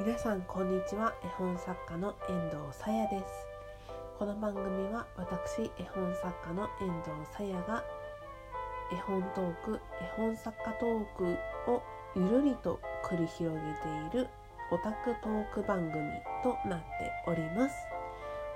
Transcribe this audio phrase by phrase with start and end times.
[0.00, 1.12] 皆さんこんにちは。
[1.24, 3.24] 絵本作家の遠藤さやです。
[4.16, 7.82] この番組は私絵本作家の遠藤さやが
[8.92, 11.24] 絵本トーク絵本作家トーク
[11.72, 11.82] を
[12.14, 13.60] ゆるりと繰り広げ
[14.12, 14.28] ている
[14.70, 15.92] オタクトーク番組
[16.44, 16.86] となって
[17.26, 17.74] おります。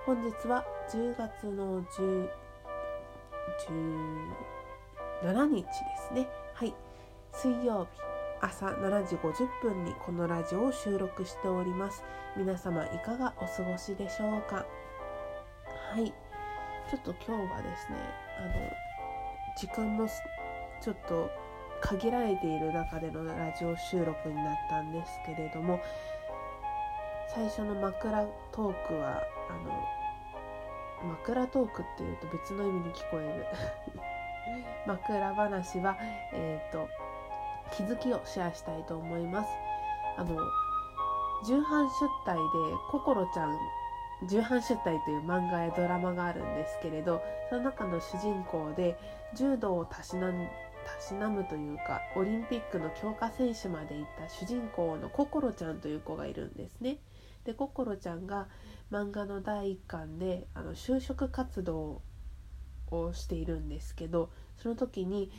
[0.06, 2.28] 本日は10月の10
[5.24, 5.68] 17日で
[6.08, 6.28] すね。
[6.54, 6.72] はい。
[7.32, 8.11] 水曜日。
[8.44, 12.02] 朝7時50分にこのラジオを収録しております。
[12.36, 14.66] 皆様いかがお過ごしでしょうか？
[15.94, 16.12] はい。
[16.90, 17.98] ちょっと今日はですね
[18.40, 18.52] あの
[19.56, 20.08] 時間も
[20.82, 21.30] ちょっと
[21.82, 25.80] 限られている中でのラジオ収録になったんですけれども
[27.32, 33.46] 最初の枕トークはあの枕トークっていうと別の意味に聞こえる。
[34.84, 35.96] 枕話は
[36.32, 36.88] えっ、ー、と
[37.76, 39.48] 気づきをシェアしたいと思います
[40.16, 40.36] あの
[41.46, 42.42] 重版出題で
[42.90, 43.58] 「心ちゃん」
[44.28, 48.96] 重版出題という漫画やドラマがあるんですけれどその中の主人公で
[49.34, 56.98] 柔道をたしなたしなむというかオリンピックの強化選手まで行った主人公の心ちゃんという子がいるんですね。
[57.44, 58.48] で心ちゃんが
[58.90, 62.02] 漫画の第1巻であの就職活動
[62.90, 65.32] をしているんですけどその時に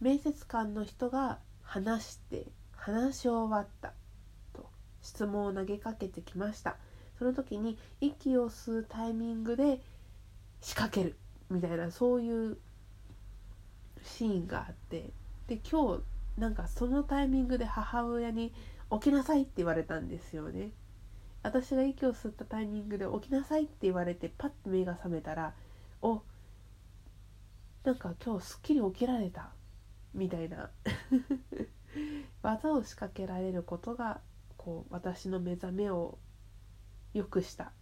[0.00, 3.92] 面接官の人が話して話し終わった
[4.54, 4.66] と
[5.02, 6.76] 質問を投げかけてきました。
[7.18, 9.80] その時に息を吸うタイミングで
[10.60, 11.16] 仕掛ける
[11.50, 12.58] みたいなそういう
[14.02, 15.10] シーンがあって
[15.48, 16.02] で今日
[16.40, 18.52] なんかそのタイミングで母親に
[18.92, 20.70] 「起きなさい」って言われたんですよね。
[21.42, 25.54] 私が息を吸ったタイミングで「起きなさい」って言われてパッと目が覚めたら
[26.02, 26.22] 「お
[27.84, 29.50] なんか今日すっきり起きられた」
[30.16, 30.70] みたいな。
[32.42, 34.20] 技を仕掛けられることが
[34.56, 36.18] こう私の目覚めを
[37.12, 37.72] 良くした。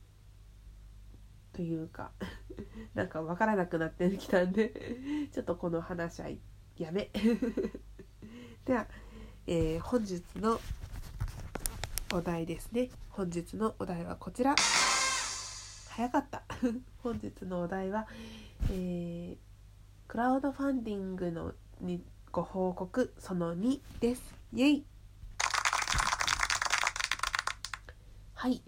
[1.52, 2.10] というか。
[2.94, 5.28] なんか分からなくなってきたんで。
[5.33, 6.28] ちょっとこの話は
[6.77, 7.11] やめ。
[8.67, 8.86] では、
[9.46, 10.61] えー、本日の
[12.12, 12.90] お題ですね。
[13.11, 14.56] 本日のお題はこちら。
[15.90, 16.42] 早かった。
[16.98, 18.08] 本日のお題は、
[18.70, 19.36] えー、
[20.08, 24.34] クラウドファンディングのにご報告その2です。
[24.52, 24.84] イェイ。
[28.34, 28.61] はい、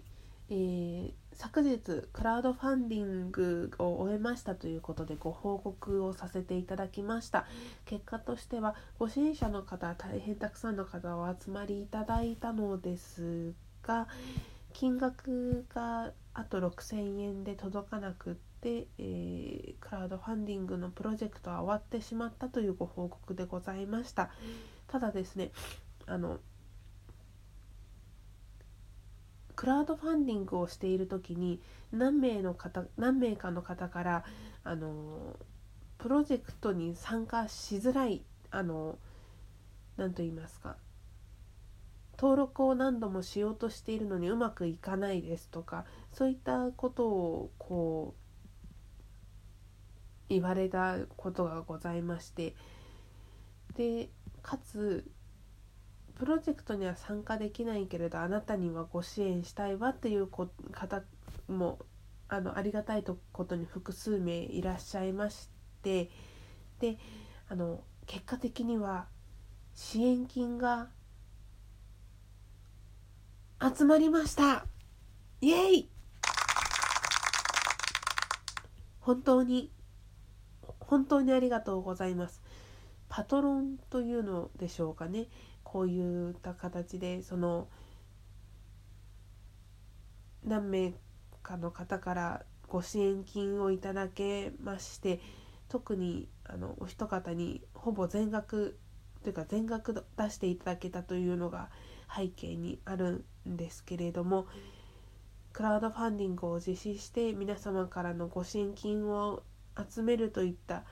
[0.49, 1.77] えー、昨日
[2.13, 7.45] クラウドファンディングを終えましたということでご報告をさせていただきました。
[7.83, 14.07] 結果としてはご支援者の方大変たくさんの方お集まりいただいたのですが
[14.71, 24.29] 金額があと6000円で届かなくてで、えー、クラウドファンディングのプロジェクトは終わってしまったというご報告でございました。
[24.87, 25.51] ただですね
[26.05, 26.39] あの
[29.55, 31.59] クラウドファンディングをしている時に
[31.91, 34.23] 何名の方何名かの方から
[34.63, 35.35] あの
[35.97, 38.97] プロジェクトに参加しづらいあの
[39.97, 40.77] 何と言いますか
[42.19, 48.26] 登録を何度もしようとしているのにうまくいかないですとかそういったことをこう
[50.29, 52.55] 言われたことがございまして
[53.75, 54.09] で
[54.41, 55.09] かつ
[56.15, 61.03] プロジェクトには参加できないけれどあなたにはご支援したいわっていう方
[61.47, 61.79] も
[62.27, 65.49] あのありがたいことに複数名いらっしゃいまし
[65.83, 66.09] て
[66.79, 66.97] で
[67.49, 69.07] あの結果的には
[69.75, 70.89] 支援金が
[73.61, 74.65] 集まりました。
[75.39, 75.89] イエイ！
[78.99, 79.71] 本当に
[80.87, 82.41] 本当にありがとうございます。
[83.09, 85.27] パトロンというのでしょうかね
[85.63, 87.67] こういった形でその
[90.43, 90.93] 何名
[91.41, 95.21] かの方からご支援金をいただけまして
[95.69, 98.77] 特にあのお一方にほぼ全額
[99.23, 101.69] というか全額出していただけたというのが
[102.13, 104.47] 背景にあるんですけれども
[105.51, 109.43] クラウドファンディングを実施して皆様からのご支援金を
[109.89, 110.83] 集めるといった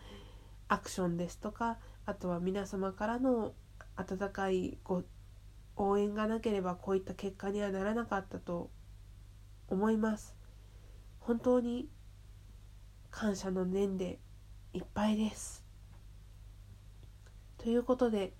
[0.68, 3.54] アクションですとかあとは皆様からの
[3.96, 5.04] 温かいご
[5.78, 8.70] 応援がなければこういった結果にはならなかったと
[9.68, 10.36] 思います。
[11.20, 11.90] 本当に
[13.10, 14.20] 感謝の念で
[14.74, 15.66] いっぱいです。
[17.58, 18.34] ということで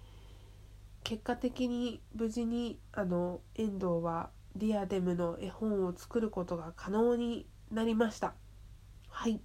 [1.04, 8.34] 結果的に無事にあの遠藤はディアデムの絵本を作ることが可能になりました。
[9.10, 9.42] はい。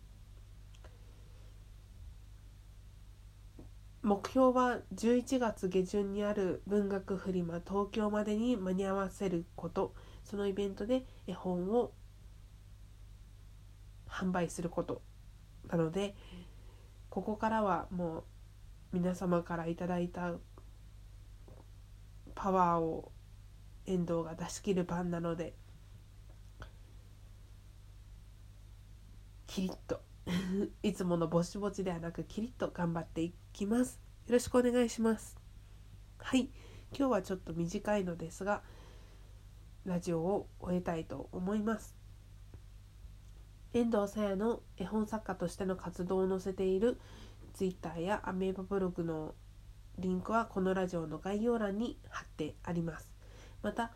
[4.10, 9.94] 目標は11月下旬にある文学フリマ東京までに間に合わせること。
[10.24, 11.92] そのイベントで絵本を
[14.08, 15.00] 販売すること。
[15.68, 16.16] なので
[17.08, 18.24] ここからはもう
[18.94, 20.32] 皆様からいただいた
[22.34, 23.12] パワーを
[23.86, 25.54] 遠藤が出し切る番なので
[29.46, 30.02] キリッと
[30.82, 34.00] いつものぼちぼちではなくキリッと頑張っていきます。
[34.26, 35.36] よろしくお願いします。
[36.18, 36.50] はい。
[36.96, 38.62] 今日はちょっと短いのですが
[39.84, 41.96] ラジオを終えたいと思います。
[43.72, 47.00] 遠藤さやの絵本作家としての活動を載せている
[47.54, 49.34] Twitter やアメーバブログの
[49.98, 53.10] リンクはこのラジオの概要欄に貼ってあります。
[53.62, 53.92] また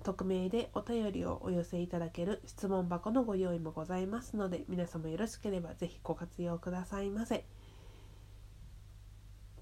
[0.00, 7.44] 匿名でお便りをお寄せいただける質問箱のご用意もございますので皆様よろしければぜひご活用くださいませ。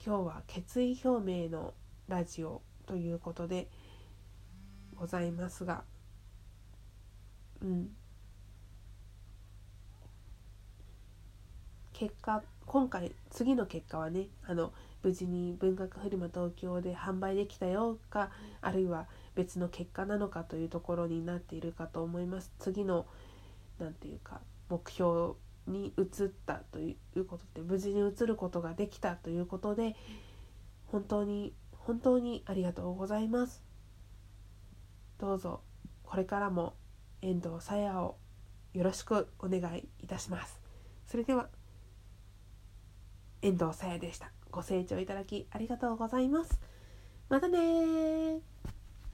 [0.04, 1.74] 今日は決意表明の
[2.06, 3.68] ラジオということで
[4.94, 5.82] ございますが
[7.60, 7.90] うん。
[11.92, 18.30] 結果今回次の結果はねあの無事に文学フリマ東京で販売できたよか
[18.60, 19.06] あるいは
[19.38, 22.52] 別の結果なのかというところになっているかと思います。
[22.58, 23.06] 次の
[23.78, 25.34] 何て言うか目標
[25.68, 29.94] に移ったということで無事に移ることができたということで
[30.86, 33.62] 本当に本当にありがとうございます。
[35.18, 35.60] どうぞ
[36.02, 36.74] これからも
[37.22, 38.16] 遠藤さやを
[38.72, 40.60] よろしくお願いいたします。
[41.06, 41.48] それでは
[43.40, 44.32] 遠藤さやでした。
[44.50, 46.60] ご清聴いただきありがとうございます。
[47.28, 48.57] またね